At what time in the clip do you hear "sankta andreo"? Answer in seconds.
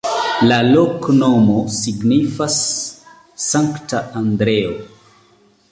3.51-4.77